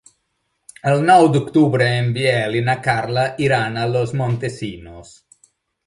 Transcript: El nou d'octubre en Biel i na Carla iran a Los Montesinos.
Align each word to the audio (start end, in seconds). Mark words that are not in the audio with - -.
El 0.91 1.01
nou 1.09 1.25
d'octubre 1.35 1.91
en 1.99 2.09
Biel 2.17 2.59
i 2.63 2.65
na 2.71 2.77
Carla 2.91 3.29
iran 3.49 3.79
a 3.83 3.87
Los 3.95 4.19
Montesinos. 4.23 5.19